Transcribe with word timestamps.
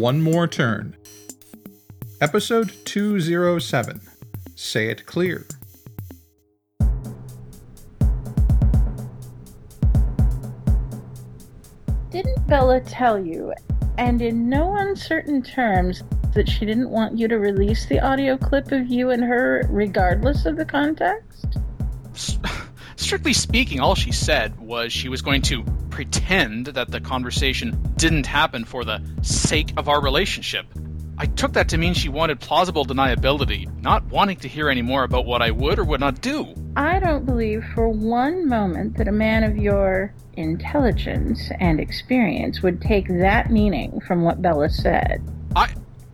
One 0.00 0.22
More 0.22 0.48
Turn. 0.48 0.96
Episode 2.22 2.72
207 2.86 4.00
Say 4.54 4.88
It 4.88 5.04
Clear. 5.04 5.46
Didn't 12.08 12.46
Bella 12.48 12.80
tell 12.80 13.22
you, 13.22 13.52
and 13.98 14.22
in 14.22 14.48
no 14.48 14.74
uncertain 14.74 15.42
terms, 15.42 16.02
that 16.32 16.48
she 16.48 16.64
didn't 16.64 16.88
want 16.88 17.18
you 17.18 17.28
to 17.28 17.38
release 17.38 17.84
the 17.84 18.00
audio 18.00 18.38
clip 18.38 18.72
of 18.72 18.86
you 18.86 19.10
and 19.10 19.22
her 19.22 19.66
regardless 19.68 20.46
of 20.46 20.56
the 20.56 20.64
context? 20.64 21.58
Strictly 23.10 23.32
speaking, 23.32 23.80
all 23.80 23.96
she 23.96 24.12
said 24.12 24.56
was 24.60 24.92
she 24.92 25.08
was 25.08 25.20
going 25.20 25.42
to 25.42 25.64
pretend 25.90 26.66
that 26.66 26.92
the 26.92 27.00
conversation 27.00 27.76
didn't 27.96 28.24
happen 28.24 28.64
for 28.64 28.84
the 28.84 29.02
sake 29.22 29.72
of 29.76 29.88
our 29.88 30.00
relationship. 30.00 30.64
I 31.18 31.26
took 31.26 31.54
that 31.54 31.70
to 31.70 31.76
mean 31.76 31.94
she 31.94 32.08
wanted 32.08 32.38
plausible 32.38 32.84
deniability, 32.84 33.66
not 33.82 34.04
wanting 34.04 34.36
to 34.36 34.48
hear 34.48 34.68
any 34.68 34.82
more 34.82 35.02
about 35.02 35.26
what 35.26 35.42
I 35.42 35.50
would 35.50 35.80
or 35.80 35.84
would 35.86 35.98
not 35.98 36.20
do. 36.20 36.54
I 36.76 37.00
don't 37.00 37.26
believe 37.26 37.64
for 37.74 37.88
one 37.88 38.48
moment 38.48 38.96
that 38.98 39.08
a 39.08 39.12
man 39.12 39.42
of 39.42 39.56
your 39.56 40.14
intelligence 40.34 41.50
and 41.58 41.80
experience 41.80 42.62
would 42.62 42.80
take 42.80 43.08
that 43.08 43.50
meaning 43.50 44.00
from 44.06 44.22
what 44.22 44.40
Bella 44.40 44.70
said. 44.70 45.20
I 45.56 45.70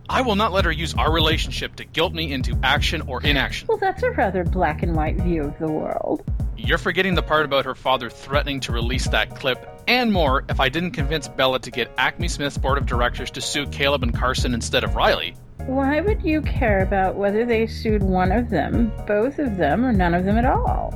I 0.09 0.21
will 0.21 0.35
not 0.35 0.53
let 0.53 0.63
her 0.63 0.71
use 0.71 0.93
our 0.93 1.11
relationship 1.11 1.75
to 1.75 1.83
guilt 1.83 2.13
me 2.13 2.31
into 2.31 2.57
action 2.63 3.01
or 3.07 3.21
inaction. 3.23 3.67
Well, 3.67 3.77
that's 3.77 4.03
a 4.03 4.11
rather 4.11 4.45
black 4.45 4.81
and 4.81 4.95
white 4.95 5.17
view 5.17 5.43
of 5.43 5.59
the 5.59 5.67
world. 5.67 6.23
You're 6.55 6.77
forgetting 6.77 7.13
the 7.13 7.21
part 7.21 7.45
about 7.45 7.65
her 7.65 7.75
father 7.75 8.09
threatening 8.09 8.61
to 8.61 8.71
release 8.71 9.07
that 9.09 9.35
clip 9.35 9.67
and 9.87 10.11
more 10.11 10.45
if 10.49 10.59
I 10.59 10.69
didn't 10.69 10.91
convince 10.91 11.27
Bella 11.27 11.59
to 11.59 11.71
get 11.71 11.91
Acme 11.97 12.27
Smith's 12.29 12.57
board 12.57 12.77
of 12.77 12.85
directors 12.85 13.29
to 13.31 13.41
sue 13.41 13.67
Caleb 13.67 14.03
and 14.03 14.13
Carson 14.13 14.53
instead 14.53 14.83
of 14.83 14.95
Riley. 14.95 15.35
Why 15.65 15.99
would 15.99 16.23
you 16.23 16.41
care 16.41 16.83
about 16.83 17.15
whether 17.15 17.45
they 17.45 17.67
sued 17.67 18.01
one 18.01 18.31
of 18.31 18.49
them, 18.49 18.91
both 19.05 19.39
of 19.39 19.57
them, 19.57 19.85
or 19.85 19.91
none 19.91 20.13
of 20.13 20.23
them 20.23 20.37
at 20.37 20.45
all? 20.45 20.93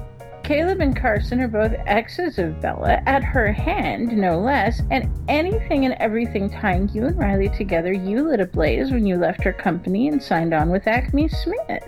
Caleb 0.51 0.81
and 0.81 0.93
Carson 0.93 1.39
are 1.39 1.47
both 1.47 1.71
exes 1.85 2.37
of 2.37 2.59
Bella, 2.59 3.01
at 3.05 3.23
her 3.23 3.53
hand, 3.53 4.11
no 4.11 4.37
less, 4.37 4.81
and 4.91 5.09
anything 5.29 5.85
and 5.85 5.93
everything 5.93 6.49
tying 6.49 6.89
you 6.89 7.05
and 7.05 7.17
Riley 7.17 7.47
together 7.47 7.93
you 7.93 8.27
lit 8.27 8.41
a 8.41 8.45
blaze 8.45 8.91
when 8.91 9.05
you 9.05 9.15
left 9.15 9.45
her 9.45 9.53
company 9.53 10.09
and 10.09 10.21
signed 10.21 10.53
on 10.53 10.69
with 10.69 10.87
Acme 10.87 11.29
Smith. 11.29 11.87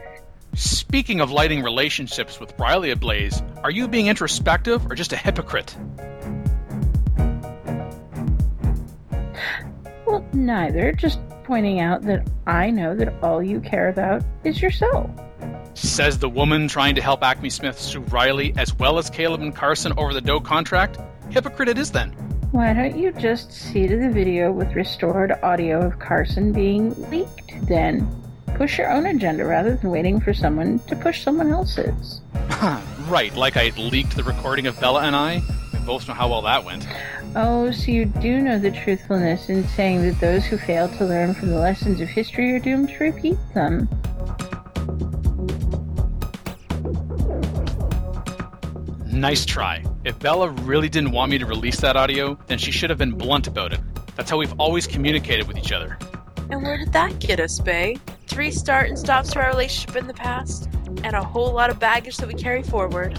Speaking 0.54 1.20
of 1.20 1.30
lighting 1.30 1.62
relationships 1.62 2.40
with 2.40 2.58
Riley 2.58 2.92
ablaze, 2.92 3.44
are 3.66 3.72
you 3.72 3.90
being 3.90 4.08
introspective 4.08 4.90
or 4.90 4.96
just 4.96 5.12
a 5.12 5.18
hypocrite? 5.18 5.76
Well, 10.08 10.26
neither. 10.32 10.94
Just 10.94 11.20
pointing 11.44 11.82
out 11.82 12.04
that 12.04 12.26
I 12.48 12.70
know 12.70 12.96
that 12.96 13.14
all 13.22 13.44
you 13.44 13.60
care 13.60 13.90
about 13.90 14.24
is 14.46 14.62
yourself. 14.62 15.10
Says 15.76 16.20
the 16.20 16.30
woman 16.30 16.68
trying 16.68 16.96
to 16.96 17.02
help 17.02 17.24
Acme 17.24 17.50
Smith 17.50 17.80
sue 17.80 18.02
Riley 18.02 18.54
as 18.58 18.74
well 18.76 18.98
as 18.98 19.10
Caleb 19.10 19.42
and 19.42 19.56
Carson 19.56 19.94
over 19.98 20.14
the 20.14 20.22
Doe 20.22 20.40
contract? 20.40 20.98
Hypocrite 21.30 21.70
it 21.70 21.78
is 21.78 21.92
then. 21.92 22.12
Why 22.52 22.74
don't 22.74 22.96
you 22.96 23.12
just 23.12 23.52
see 23.52 23.88
to 23.88 23.98
the 23.98 24.10
video 24.10 24.52
with 24.52 24.76
restored 24.76 25.32
audio 25.42 25.82
of 25.84 25.98
Carson 25.98 26.54
being 26.54 26.94
leaked 27.10 27.68
then? 27.68 28.08
Push 28.56 28.78
your 28.78 28.92
own 28.92 29.08
agenda 29.08 29.44
rather 29.44 29.76
than 29.76 29.90
waiting 29.90 30.20
for 30.20 30.34
someone 30.34 30.78
to 30.88 30.96
push 30.96 31.24
someone 31.24 31.50
else's. 31.50 32.22
right, 33.08 33.36
like 33.36 33.58
I 33.58 33.72
leaked 33.76 34.16
the 34.16 34.24
recording 34.24 34.68
of 34.68 34.80
Bella 34.80 35.02
and 35.02 35.16
I. 35.16 35.42
We 35.74 35.80
both 35.80 36.08
know 36.08 36.14
how 36.14 36.30
well 36.30 36.44
that 36.44 36.64
went. 36.64 36.88
Oh, 37.36 37.72
so 37.72 37.92
you 37.92 38.06
do 38.06 38.42
know 38.42 38.60
the 38.60 38.70
truthfulness 38.70 39.50
in 39.50 39.68
saying 39.70 40.04
that 40.04 40.20
those 40.20 40.46
who 40.46 40.60
fail 40.60 40.88
to 40.88 41.06
learn 41.06 41.34
from 41.34 41.50
the 41.50 41.58
lessons 41.58 42.00
of 42.00 42.10
history 42.10 42.52
are 42.52 42.60
doomed 42.60 42.90
to 42.90 43.04
repeat 43.04 43.38
them. 43.56 43.90
Nice 49.24 49.46
try. 49.46 49.82
If 50.04 50.20
Bella 50.20 50.50
really 50.50 50.90
didn't 50.90 51.12
want 51.12 51.32
me 51.32 51.38
to 51.38 51.46
release 51.46 51.80
that 51.80 51.96
audio, 51.96 52.38
then 52.48 52.58
she 52.58 52.72
should 52.72 52.90
have 52.90 53.00
been 53.00 53.14
blunt 53.14 53.48
about 53.48 53.72
it. 53.72 53.80
That's 54.18 54.30
how 54.30 54.38
we've 54.38 54.54
always 54.60 54.86
communicated 54.86 55.48
with 55.48 55.58
each 55.58 55.72
other. 55.72 55.98
And 56.50 56.62
where 56.62 56.78
did 56.78 56.92
that 56.92 57.20
get 57.20 57.40
us, 57.40 57.58
Bay? 57.58 57.96
Three 58.28 58.52
start 58.52 58.90
and 58.90 59.00
stops 59.00 59.32
to 59.32 59.40
our 59.40 59.50
relationship 59.50 59.96
in 59.96 60.08
the 60.08 60.14
past, 60.14 60.68
and 61.06 61.16
a 61.16 61.24
whole 61.24 61.54
lot 61.54 61.70
of 61.70 61.80
baggage 61.80 62.18
that 62.18 62.28
we 62.28 62.34
carry 62.34 62.64
forward. 62.64 63.18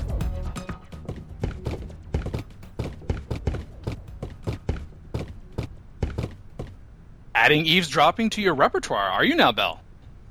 Adding 7.35 7.65
eavesdropping 7.65 8.29
to 8.29 8.43
your 8.43 8.55
repertoire, 8.55 9.09
are 9.09 9.25
you 9.25 9.37
now, 9.37 9.53
Belle? 9.53 9.81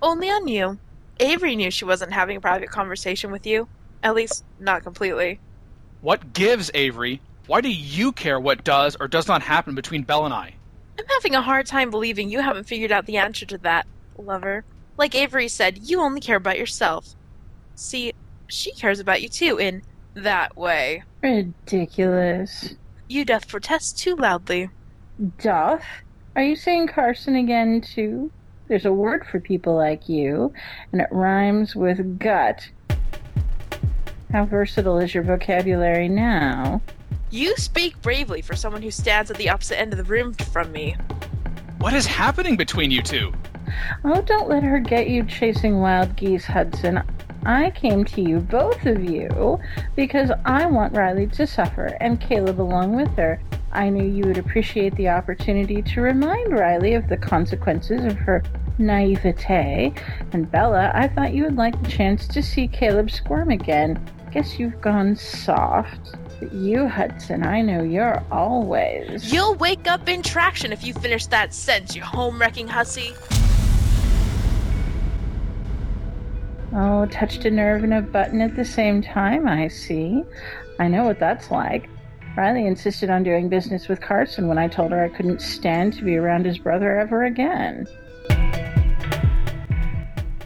Only 0.03 0.29
on 0.29 0.47
you. 0.47 0.77
Avery 1.19 1.55
knew 1.55 1.71
she 1.71 1.83
wasn't 1.83 2.13
having 2.13 2.37
a 2.37 2.41
private 2.41 2.69
conversation 2.69 3.31
with 3.31 3.47
you. 3.47 3.67
At 4.03 4.13
least, 4.13 4.45
not 4.59 4.83
completely. 4.83 5.39
What 6.03 6.33
gives, 6.33 6.69
Avery? 6.73 7.21
Why 7.47 7.61
do 7.61 7.71
you 7.71 8.11
care 8.11 8.37
what 8.37 8.65
does 8.65 8.97
or 8.99 9.07
does 9.07 9.29
not 9.29 9.41
happen 9.41 9.73
between 9.73 10.03
Belle 10.03 10.25
and 10.25 10.33
I? 10.33 10.53
I'm 10.99 11.05
having 11.07 11.33
a 11.33 11.41
hard 11.41 11.65
time 11.65 11.91
believing 11.91 12.29
you 12.29 12.41
haven't 12.41 12.67
figured 12.67 12.91
out 12.91 13.05
the 13.05 13.15
answer 13.15 13.45
to 13.45 13.57
that, 13.59 13.87
lover. 14.17 14.65
Like 14.97 15.15
Avery 15.15 15.47
said, 15.47 15.77
you 15.77 16.01
only 16.01 16.19
care 16.19 16.35
about 16.35 16.59
yourself. 16.59 17.15
See, 17.75 18.11
she 18.49 18.73
cares 18.73 18.99
about 18.99 19.21
you 19.21 19.29
too, 19.29 19.57
in 19.57 19.81
that 20.13 20.57
way. 20.57 21.03
Ridiculous. 21.21 22.75
You 23.07 23.23
doth 23.23 23.47
protest 23.47 23.97
too 23.97 24.17
loudly. 24.17 24.69
Doth? 25.39 25.85
Are 26.35 26.43
you 26.43 26.57
saying 26.57 26.87
Carson 26.87 27.37
again, 27.37 27.79
too? 27.79 28.29
There's 28.67 28.85
a 28.85 28.91
word 28.91 29.25
for 29.25 29.39
people 29.39 29.77
like 29.77 30.09
you, 30.09 30.53
and 30.91 30.99
it 30.99 31.07
rhymes 31.11 31.77
with 31.77 32.19
gut. 32.19 32.67
How 34.33 34.45
versatile 34.45 34.97
is 34.97 35.13
your 35.13 35.21
vocabulary 35.21 36.09
now? 36.09 36.81
You 37.29 37.55
speak 37.55 38.01
bravely 38.01 38.41
for 38.41 38.55
someone 38.55 38.81
who 38.81 38.89
stands 38.89 39.29
at 39.29 39.37
the 39.37 39.49
opposite 39.49 39.79
end 39.79 39.93
of 39.93 39.97
the 39.97 40.03
room 40.11 40.33
from 40.33 40.71
me. 40.71 40.95
What 41.77 41.93
is 41.93 42.07
happening 42.07 42.57
between 42.57 42.89
you 42.89 43.03
two? 43.03 43.31
Oh, 44.03 44.23
don't 44.23 44.49
let 44.49 44.63
her 44.63 44.79
get 44.79 45.07
you 45.07 45.23
chasing 45.23 45.81
wild 45.81 46.15
geese, 46.15 46.45
Hudson. 46.45 47.03
I 47.45 47.69
came 47.69 48.03
to 48.05 48.21
you, 48.23 48.39
both 48.39 48.83
of 48.87 49.03
you, 49.03 49.59
because 49.95 50.31
I 50.45 50.65
want 50.65 50.97
Riley 50.97 51.27
to 51.27 51.45
suffer, 51.45 51.95
and 52.01 52.19
Caleb 52.19 52.59
along 52.59 52.95
with 52.95 53.15
her. 53.17 53.39
I 53.71 53.89
knew 53.89 54.03
you 54.03 54.23
would 54.23 54.39
appreciate 54.39 54.95
the 54.95 55.09
opportunity 55.09 55.83
to 55.83 56.01
remind 56.01 56.53
Riley 56.53 56.95
of 56.95 57.07
the 57.07 57.17
consequences 57.17 58.03
of 58.03 58.17
her 58.17 58.41
naivete. 58.79 59.93
And 60.31 60.49
Bella, 60.49 60.91
I 60.95 61.07
thought 61.07 61.35
you 61.35 61.43
would 61.43 61.57
like 61.57 61.79
the 61.83 61.89
chance 61.91 62.27
to 62.29 62.41
see 62.41 62.67
Caleb 62.67 63.11
squirm 63.11 63.51
again. 63.51 64.03
I 64.33 64.37
guess 64.37 64.57
you've 64.57 64.81
gone 64.81 65.15
soft. 65.15 66.15
But 66.39 66.51
you, 66.53 66.87
Hudson, 66.87 67.45
I 67.45 67.61
know 67.61 67.83
you're 67.83 68.23
always. 68.31 69.31
You'll 69.31 69.53
wake 69.53 69.85
up 69.85 70.09
in 70.09 70.23
traction 70.23 70.73
if 70.73 70.83
you 70.83 70.91
finish 70.91 71.27
that 71.27 71.53
sentence, 71.53 71.95
you 71.95 72.01
home 72.01 72.41
wrecking 72.41 72.67
hussy. 72.67 73.13
Oh, 76.73 77.05
touched 77.11 77.45
a 77.45 77.51
nerve 77.51 77.83
and 77.83 77.93
a 77.93 78.01
button 78.01 78.41
at 78.41 78.55
the 78.55 78.65
same 78.65 79.03
time, 79.03 79.47
I 79.47 79.67
see. 79.67 80.23
I 80.79 80.87
know 80.87 81.03
what 81.03 81.19
that's 81.19 81.51
like. 81.51 81.87
Riley 82.35 82.65
insisted 82.65 83.11
on 83.11 83.21
doing 83.21 83.49
business 83.49 83.87
with 83.87 84.01
Carson 84.01 84.47
when 84.47 84.57
I 84.57 84.67
told 84.67 84.93
her 84.93 85.03
I 85.03 85.09
couldn't 85.09 85.43
stand 85.43 85.93
to 85.93 86.03
be 86.03 86.15
around 86.15 86.47
his 86.47 86.57
brother 86.57 86.97
ever 86.99 87.25
again. 87.25 87.85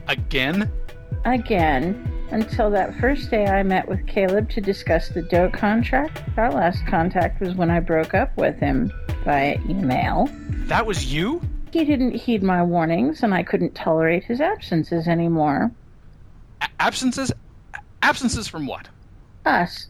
Again? 0.09 0.69
Again. 1.23 2.16
Until 2.31 2.69
that 2.71 2.93
first 2.99 3.31
day 3.31 3.45
I 3.45 3.63
met 3.63 3.87
with 3.87 4.05
Caleb 4.05 4.49
to 4.49 4.61
discuss 4.61 5.09
the 5.09 5.21
Doe 5.21 5.49
contract. 5.49 6.21
Our 6.37 6.51
last 6.51 6.85
contact 6.85 7.39
was 7.39 7.55
when 7.55 7.71
I 7.71 7.79
broke 7.79 8.13
up 8.13 8.35
with 8.37 8.59
him 8.59 8.91
via 9.23 9.57
email. 9.69 10.29
That 10.67 10.85
was 10.85 11.11
you? 11.13 11.41
He 11.71 11.85
didn't 11.85 12.15
heed 12.15 12.43
my 12.43 12.61
warnings, 12.63 13.23
and 13.23 13.33
I 13.33 13.43
couldn't 13.43 13.75
tolerate 13.75 14.25
his 14.25 14.41
absences 14.41 15.07
anymore. 15.07 15.71
A- 16.61 16.69
absences? 16.79 17.31
Absences 18.01 18.47
from 18.47 18.67
what? 18.67 18.89
Us. 19.45 19.87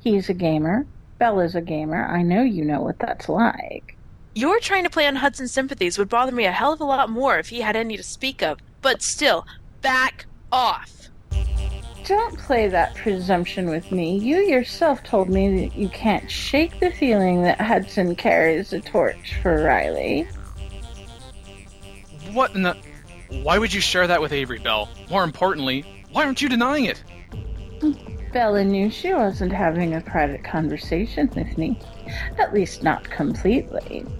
He's 0.00 0.28
a 0.30 0.34
gamer. 0.34 0.86
Bella's 1.18 1.54
a 1.54 1.60
gamer. 1.60 2.06
I 2.06 2.22
know 2.22 2.42
you 2.42 2.64
know 2.64 2.80
what 2.80 2.98
that's 2.98 3.28
like. 3.28 3.96
Your 4.34 4.60
trying 4.60 4.84
to 4.84 4.90
play 4.90 5.06
on 5.06 5.16
Hudson's 5.16 5.52
sympathies 5.52 5.98
would 5.98 6.08
bother 6.08 6.32
me 6.32 6.44
a 6.44 6.52
hell 6.52 6.72
of 6.72 6.80
a 6.80 6.84
lot 6.84 7.10
more 7.10 7.38
if 7.38 7.48
he 7.48 7.60
had 7.60 7.76
any 7.76 7.96
to 7.96 8.02
speak 8.02 8.42
of. 8.42 8.58
But 8.82 9.02
still, 9.02 9.46
back 9.80 10.26
off. 10.52 10.95
Don't 12.06 12.38
play 12.38 12.68
that 12.68 12.94
presumption 12.94 13.68
with 13.68 13.90
me. 13.90 14.16
You 14.16 14.36
yourself 14.36 15.02
told 15.02 15.28
me 15.28 15.66
that 15.66 15.76
you 15.76 15.88
can't 15.88 16.30
shake 16.30 16.78
the 16.78 16.92
feeling 16.92 17.42
that 17.42 17.60
Hudson 17.60 18.14
carries 18.14 18.72
a 18.72 18.80
torch 18.80 19.34
for 19.42 19.64
Riley. 19.64 20.22
What 22.32 22.54
in 22.54 22.62
the. 22.62 22.76
Why 23.42 23.58
would 23.58 23.74
you 23.74 23.80
share 23.80 24.06
that 24.06 24.20
with 24.20 24.32
Avery 24.32 24.60
Belle? 24.60 24.88
More 25.10 25.24
importantly, 25.24 25.84
why 26.12 26.24
aren't 26.24 26.40
you 26.40 26.48
denying 26.48 26.84
it? 26.84 27.02
Bella 28.32 28.62
knew 28.62 28.88
she 28.88 29.12
wasn't 29.12 29.52
having 29.52 29.94
a 29.94 30.00
private 30.00 30.44
conversation 30.44 31.28
with 31.34 31.58
me. 31.58 31.76
At 32.38 32.54
least 32.54 32.82
not 32.82 33.04
completely. 33.10 34.04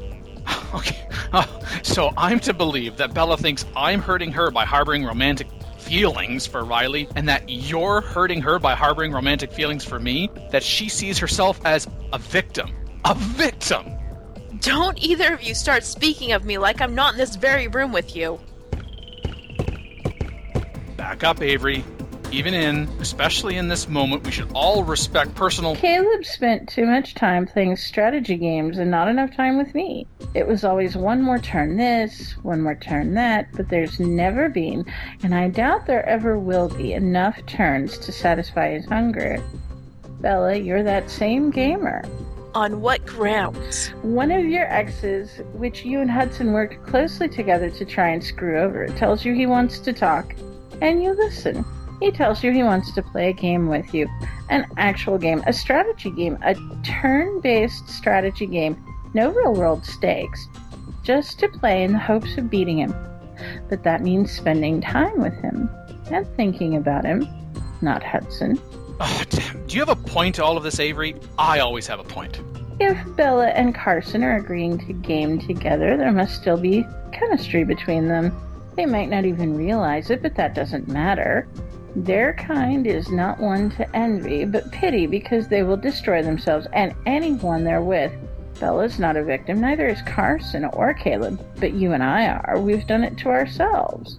Okay. 0.74 1.08
Oh, 1.32 1.60
so 1.82 2.12
I'm 2.16 2.40
to 2.40 2.52
believe 2.52 2.96
that 2.96 3.14
Bella 3.14 3.36
thinks 3.36 3.64
I'm 3.76 4.00
hurting 4.00 4.32
her 4.32 4.50
by 4.50 4.64
harboring 4.64 5.04
romantic 5.04 5.46
feelings 5.86 6.46
for 6.46 6.64
Riley, 6.64 7.08
and 7.16 7.28
that 7.28 7.48
you're 7.48 8.00
hurting 8.00 8.42
her 8.42 8.58
by 8.58 8.74
harboring 8.74 9.12
romantic 9.12 9.52
feelings 9.52 9.84
for 9.84 9.98
me? 9.98 10.30
That 10.50 10.62
she 10.62 10.88
sees 10.88 11.18
herself 11.18 11.60
as 11.64 11.86
a 12.12 12.18
victim. 12.18 12.72
A 13.04 13.14
victim! 13.14 13.86
Don't 14.60 14.98
either 15.02 15.34
of 15.34 15.42
you 15.42 15.54
start 15.54 15.84
speaking 15.84 16.32
of 16.32 16.44
me 16.44 16.58
like 16.58 16.80
I'm 16.80 16.94
not 16.94 17.12
in 17.12 17.18
this 17.18 17.36
very 17.36 17.68
room 17.68 17.92
with 17.92 18.16
you. 18.16 18.40
Back 20.96 21.22
up, 21.22 21.40
Avery. 21.40 21.84
Even 22.32 22.54
in, 22.54 22.88
especially 23.00 23.56
in 23.56 23.68
this 23.68 23.88
moment, 23.88 24.24
we 24.24 24.30
should 24.30 24.50
all 24.52 24.82
respect 24.84 25.34
personal. 25.34 25.76
Caleb 25.76 26.24
spent 26.24 26.68
too 26.68 26.84
much 26.84 27.14
time 27.14 27.46
playing 27.46 27.76
strategy 27.76 28.36
games 28.36 28.78
and 28.78 28.90
not 28.90 29.08
enough 29.08 29.34
time 29.34 29.56
with 29.56 29.74
me. 29.74 30.06
It 30.34 30.46
was 30.46 30.64
always 30.64 30.96
one 30.96 31.22
more 31.22 31.38
turn 31.38 31.76
this, 31.76 32.32
one 32.42 32.60
more 32.60 32.74
turn 32.74 33.14
that, 33.14 33.48
but 33.52 33.68
there's 33.68 34.00
never 34.00 34.48
been, 34.48 34.84
and 35.22 35.34
I 35.34 35.48
doubt 35.48 35.86
there 35.86 36.06
ever 36.06 36.38
will 36.38 36.68
be, 36.68 36.92
enough 36.92 37.44
turns 37.46 37.96
to 37.98 38.12
satisfy 38.12 38.72
his 38.72 38.86
hunger. 38.86 39.42
Bella, 40.20 40.56
you're 40.56 40.82
that 40.82 41.08
same 41.08 41.50
gamer. 41.50 42.02
On 42.54 42.80
what 42.80 43.04
grounds? 43.06 43.88
One 44.02 44.30
of 44.30 44.44
your 44.44 44.66
exes, 44.72 45.40
which 45.52 45.84
you 45.84 46.00
and 46.00 46.10
Hudson 46.10 46.52
worked 46.52 46.84
closely 46.86 47.28
together 47.28 47.70
to 47.70 47.84
try 47.84 48.08
and 48.08 48.24
screw 48.24 48.58
over, 48.58 48.88
tells 48.88 49.24
you 49.24 49.34
he 49.34 49.46
wants 49.46 49.78
to 49.80 49.92
talk, 49.92 50.34
and 50.82 51.02
you 51.02 51.12
listen. 51.12 51.64
He 52.00 52.10
tells 52.10 52.44
you 52.44 52.52
he 52.52 52.62
wants 52.62 52.92
to 52.92 53.02
play 53.02 53.30
a 53.30 53.32
game 53.32 53.68
with 53.68 53.94
you. 53.94 54.08
An 54.50 54.66
actual 54.76 55.18
game, 55.18 55.42
a 55.46 55.52
strategy 55.52 56.10
game, 56.10 56.38
a 56.42 56.54
turn 56.84 57.40
based 57.40 57.88
strategy 57.88 58.46
game. 58.46 58.82
No 59.14 59.30
real 59.30 59.54
world 59.54 59.84
stakes. 59.84 60.48
Just 61.02 61.38
to 61.40 61.48
play 61.48 61.84
in 61.84 61.92
the 61.92 61.98
hopes 61.98 62.36
of 62.36 62.50
beating 62.50 62.78
him. 62.78 62.94
But 63.68 63.82
that 63.84 64.02
means 64.02 64.30
spending 64.30 64.80
time 64.80 65.20
with 65.20 65.34
him 65.40 65.70
and 66.10 66.26
thinking 66.36 66.76
about 66.76 67.04
him, 67.04 67.26
not 67.80 68.02
Hudson. 68.02 68.60
Oh, 69.00 69.24
damn. 69.28 69.66
Do 69.66 69.74
you 69.74 69.80
have 69.84 69.88
a 69.88 69.96
point 69.96 70.36
to 70.36 70.44
all 70.44 70.56
of 70.56 70.64
this, 70.64 70.80
Avery? 70.80 71.16
I 71.38 71.58
always 71.60 71.86
have 71.86 72.00
a 72.00 72.04
point. 72.04 72.40
If 72.78 72.98
Bella 73.16 73.48
and 73.48 73.74
Carson 73.74 74.22
are 74.22 74.36
agreeing 74.36 74.78
to 74.86 74.92
game 74.92 75.38
together, 75.38 75.96
there 75.96 76.12
must 76.12 76.34
still 76.34 76.56
be 76.58 76.86
chemistry 77.12 77.64
between 77.64 78.08
them. 78.08 78.34
They 78.74 78.86
might 78.86 79.08
not 79.08 79.24
even 79.24 79.56
realize 79.56 80.10
it, 80.10 80.22
but 80.22 80.34
that 80.36 80.54
doesn't 80.54 80.88
matter. 80.88 81.48
Their 81.96 82.34
kind 82.34 82.86
is 82.86 83.10
not 83.10 83.40
one 83.40 83.70
to 83.70 83.96
envy, 83.96 84.44
but 84.44 84.70
pity 84.70 85.06
because 85.06 85.48
they 85.48 85.62
will 85.62 85.78
destroy 85.78 86.22
themselves 86.22 86.66
and 86.74 86.94
anyone 87.06 87.64
they're 87.64 87.80
with. 87.80 88.12
Bella's 88.60 88.98
not 88.98 89.16
a 89.16 89.24
victim, 89.24 89.62
neither 89.62 89.88
is 89.88 90.02
Carson 90.02 90.66
or 90.66 90.92
Caleb, 90.92 91.42
but 91.58 91.72
you 91.72 91.94
and 91.94 92.02
I 92.02 92.28
are. 92.28 92.60
We've 92.60 92.86
done 92.86 93.02
it 93.02 93.16
to 93.18 93.30
ourselves. 93.30 94.18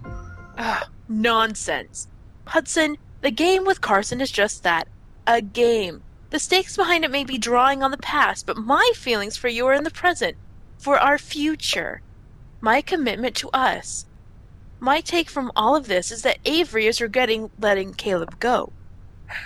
Ah, 0.58 0.88
nonsense. 1.08 2.08
Hudson, 2.46 2.96
the 3.20 3.30
game 3.30 3.64
with 3.64 3.80
Carson 3.80 4.20
is 4.20 4.32
just 4.32 4.64
that 4.64 4.88
a 5.28 5.40
game. 5.40 6.02
The 6.30 6.40
stakes 6.40 6.76
behind 6.76 7.04
it 7.04 7.12
may 7.12 7.22
be 7.22 7.38
drawing 7.38 7.84
on 7.84 7.92
the 7.92 7.96
past, 7.98 8.44
but 8.44 8.56
my 8.56 8.90
feelings 8.96 9.36
for 9.36 9.46
you 9.46 9.66
are 9.66 9.74
in 9.74 9.84
the 9.84 9.90
present, 9.90 10.36
for 10.78 10.98
our 10.98 11.16
future. 11.16 12.02
My 12.60 12.80
commitment 12.80 13.36
to 13.36 13.50
us. 13.50 14.04
My 14.80 15.00
take 15.00 15.28
from 15.28 15.50
all 15.56 15.74
of 15.74 15.88
this 15.88 16.12
is 16.12 16.22
that 16.22 16.38
Avery 16.44 16.86
is 16.86 17.00
regretting 17.00 17.50
letting 17.58 17.94
Caleb 17.94 18.38
go. 18.38 18.72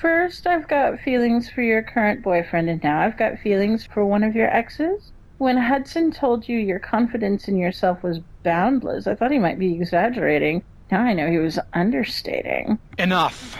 First, 0.00 0.46
I've 0.46 0.68
got 0.68 1.00
feelings 1.00 1.48
for 1.50 1.62
your 1.62 1.82
current 1.82 2.22
boyfriend, 2.22 2.68
and 2.68 2.82
now 2.82 3.00
I've 3.00 3.16
got 3.16 3.38
feelings 3.38 3.86
for 3.86 4.04
one 4.04 4.22
of 4.22 4.36
your 4.36 4.48
exes. 4.54 5.10
When 5.38 5.56
Hudson 5.56 6.12
told 6.12 6.48
you 6.48 6.58
your 6.58 6.78
confidence 6.78 7.48
in 7.48 7.56
yourself 7.56 8.02
was 8.02 8.20
boundless, 8.42 9.06
I 9.06 9.14
thought 9.14 9.32
he 9.32 9.38
might 9.38 9.58
be 9.58 9.74
exaggerating. 9.74 10.62
Now 10.90 11.00
I 11.00 11.14
know 11.14 11.30
he 11.30 11.38
was 11.38 11.58
understating. 11.72 12.78
Enough. 12.98 13.58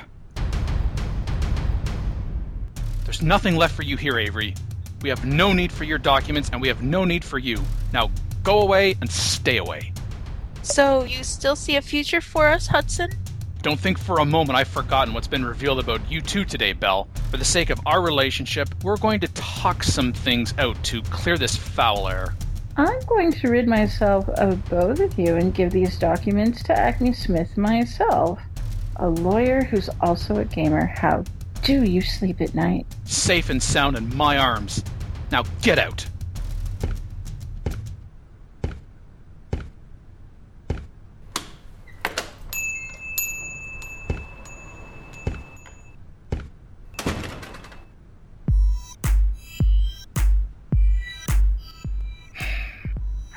There's 3.05 3.23
nothing 3.23 3.57
left 3.57 3.75
for 3.75 3.83
you 3.83 3.97
here, 3.97 4.19
Avery. 4.19 4.55
We 5.01 5.09
have 5.09 5.25
no 5.25 5.53
need 5.53 5.73
for 5.73 5.85
your 5.85 5.99
documents, 5.99 6.51
and 6.53 6.61
we 6.61 6.69
have 6.69 6.83
no 6.83 7.05
need 7.05 7.25
for 7.25 7.39
you. 7.39 7.61
Now 7.93 8.11
go 8.43 8.61
away 8.61 8.95
and 9.01 9.11
stay 9.11 9.57
away. 9.57 9.92
So, 10.63 11.05
you 11.05 11.25
still 11.25 11.57
see 11.57 11.77
a 11.77 11.83
future 11.83 12.21
for 12.21 12.49
us, 12.49 12.69
Hudson? 12.69 13.11
Don't 13.63 13.79
think 13.79 13.99
for 13.99 14.19
a 14.19 14.25
moment 14.25 14.59
I've 14.59 14.69
forgotten 14.69 15.13
what's 15.15 15.29
been 15.29 15.45
revealed 15.45 15.79
about 15.79 16.01
you 16.11 16.21
two 16.21 16.45
today, 16.45 16.73
Belle. 16.73 17.09
For 17.31 17.37
the 17.37 17.45
sake 17.45 17.71
of 17.71 17.81
our 17.87 18.03
relationship, 18.03 18.69
we're 18.83 18.97
going 18.97 19.21
to 19.21 19.29
talk 19.29 19.83
some 19.83 20.13
things 20.13 20.55
out 20.59 20.83
to 20.85 21.03
clear 21.03 21.37
this 21.37 21.57
foul 21.57 22.09
air. 22.09 22.35
I'm 22.77 23.01
going 23.07 23.31
to 23.33 23.49
rid 23.49 23.69
myself 23.69 24.29
of 24.31 24.65
both 24.69 24.99
of 24.99 25.19
you 25.19 25.37
and 25.37 25.55
give 25.55 25.73
these 25.73 25.99
documents 25.99 26.63
to 26.65 26.79
Acme 26.79 27.13
Smith 27.13 27.57
myself. 27.57 28.41
A 28.97 29.09
lawyer 29.09 29.63
who's 29.63 29.91
also 30.01 30.37
a 30.37 30.45
gamer. 30.45 30.87
How 30.87 31.25
do 31.63 31.85
you 31.85 32.01
sleep 32.01 32.41
at 32.41 32.55
night? 32.55 32.87
Safe 33.05 33.51
and 33.51 33.63
sound 33.63 33.97
in 33.97 34.15
my 34.17 34.39
arms. 34.39 34.83
Now 35.31 35.45
get 35.61 35.79
out. 35.79 36.07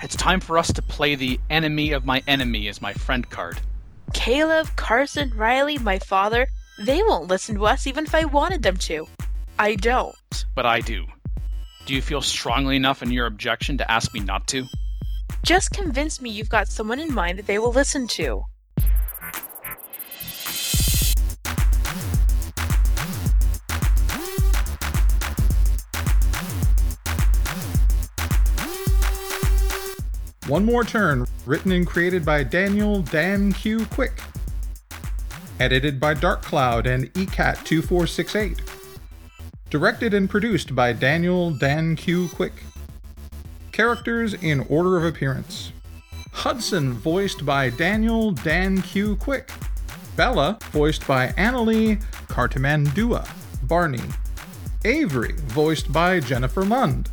It's 0.05 0.15
time 0.15 0.39
for 0.39 0.59
us 0.59 0.71
to 0.73 0.83
play 0.83 1.15
the 1.15 1.39
enemy 1.49 1.91
of 1.91 2.05
my 2.05 2.21
enemy 2.27 2.67
is 2.67 2.79
my 2.79 2.93
friend 2.93 3.27
card. 3.27 3.59
Caleb, 4.13 4.67
Carson, 4.75 5.33
Riley, 5.35 5.79
my 5.79 5.97
father, 5.97 6.45
they 6.77 7.01
won't 7.01 7.27
listen 7.27 7.55
to 7.55 7.65
us 7.65 7.87
even 7.87 8.05
if 8.05 8.13
I 8.13 8.25
wanted 8.25 8.61
them 8.61 8.77
to. 8.77 9.07
I 9.57 9.73
don't. 9.73 10.45
But 10.53 10.67
I 10.67 10.81
do. 10.81 11.07
Do 11.87 11.95
you 11.95 12.03
feel 12.03 12.21
strongly 12.21 12.75
enough 12.75 13.01
in 13.01 13.09
your 13.09 13.25
objection 13.25 13.79
to 13.79 13.91
ask 13.91 14.13
me 14.13 14.19
not 14.19 14.45
to? 14.49 14.67
Just 15.41 15.71
convince 15.71 16.21
me 16.21 16.29
you've 16.29 16.49
got 16.49 16.67
someone 16.67 16.99
in 16.99 17.11
mind 17.11 17.39
that 17.39 17.47
they 17.47 17.57
will 17.57 17.71
listen 17.71 18.05
to. 18.09 18.45
One 30.47 30.63
More 30.63 30.83
Turn, 30.83 31.25
written 31.47 31.71
and 31.71 31.87
created 31.87 32.23
by 32.23 32.43
Daniel 32.43 33.01
Dan 33.01 33.51
Q. 33.51 33.87
Quick. 33.87 34.21
Edited 35.59 35.99
by 35.99 36.13
Dark 36.13 36.43
Cloud 36.43 36.85
and 36.85 37.11
ECAT2468. 37.13 38.59
Directed 39.71 40.13
and 40.13 40.29
produced 40.29 40.75
by 40.75 40.93
Daniel 40.93 41.49
Dan 41.49 41.95
Q. 41.95 42.27
Quick. 42.27 42.53
Characters 43.71 44.35
in 44.35 44.59
order 44.69 44.97
of 44.97 45.03
appearance 45.03 45.71
Hudson, 46.31 46.93
voiced 46.93 47.43
by 47.43 47.71
Daniel 47.71 48.29
Dan 48.29 48.83
Q. 48.83 49.15
Quick. 49.15 49.49
Bella, 50.15 50.59
voiced 50.65 51.07
by 51.07 51.29
Annalie 51.29 52.03
Cartamandua. 52.27 53.27
Barney. 53.63 54.03
Avery, 54.83 55.33
voiced 55.47 55.91
by 55.91 56.19
Jennifer 56.19 56.63
Lund. 56.63 57.09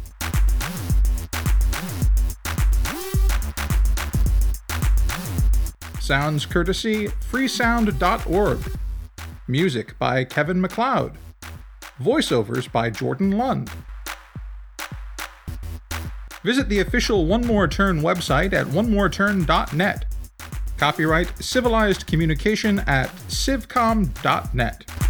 Sounds 6.02 6.46
courtesy 6.46 7.06
freesound.org. 7.06 8.58
Music 9.46 9.96
by 10.00 10.24
Kevin 10.24 10.60
MacLeod. 10.60 11.12
Voiceovers 12.02 12.70
by 12.70 12.90
Jordan 12.90 13.30
Lund. 13.30 13.70
Visit 16.42 16.68
the 16.68 16.80
official 16.80 17.26
One 17.26 17.46
More 17.46 17.68
Turn 17.68 18.00
website 18.00 18.52
at 18.52 18.66
onemoreturn.net. 18.66 20.04
Copyright 20.76 21.40
Civilized 21.40 22.08
Communication 22.08 22.80
at 22.80 23.08
civcom.net. 23.28 25.01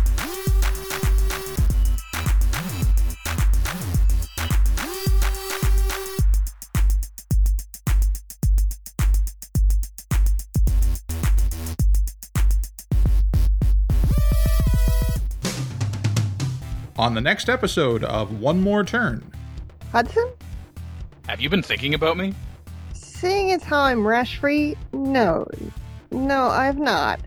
On 17.03 17.15
the 17.15 17.21
next 17.21 17.49
episode 17.49 18.05
of 18.05 18.39
One 18.41 18.61
More 18.61 18.85
Turn. 18.85 19.29
Hudson? 19.91 20.31
Have 21.27 21.41
you 21.41 21.51
been 21.51 21.61
thinking 21.61 21.95
about 21.95 22.17
me? 22.17 22.33
Seeing 22.95 23.51
as 23.51 23.65
how 23.65 23.81
I'm 23.81 24.07
rash 24.07 24.39
free, 24.39 24.77
no. 24.93 25.45
No, 26.13 26.45
I 26.45 26.65
have 26.65 26.79
not. 26.79 27.19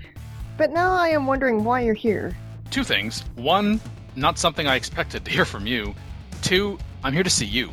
But 0.58 0.72
now 0.72 0.94
I 0.94 1.10
am 1.10 1.28
wondering 1.28 1.66
why 1.66 1.82
you're 1.82 1.94
here. 1.94 2.38
Two 2.72 2.86
things. 2.86 3.26
One, 3.36 3.82
not 4.16 4.40
something 4.40 4.66
I 4.66 4.76
expected 4.76 5.26
to 5.26 5.32
hear 5.32 5.44
from 5.44 5.68
you. 5.68 5.94
Two, 6.42 6.80
I'm 7.04 7.12
here 7.12 7.24
to 7.24 7.30
see 7.30 7.46
you. 7.46 7.70